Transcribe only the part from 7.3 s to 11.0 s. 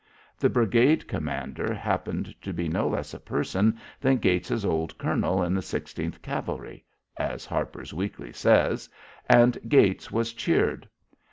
HARPER'S WEEKLY says and Gates was cheered.